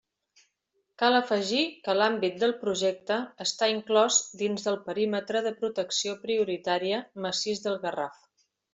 Cal 1.01 1.17
afegir 1.17 1.59
que 1.87 1.95
l'àmbit 1.97 2.39
del 2.45 2.55
Projecte 2.63 3.19
està 3.47 3.71
inclòs 3.75 4.19
dins 4.43 4.67
del 4.71 4.81
perímetre 4.91 5.47
de 5.51 5.55
protecció 5.63 6.19
prioritària 6.27 7.07
Massís 7.29 7.67
del 7.69 7.83
Garraf. 7.89 8.23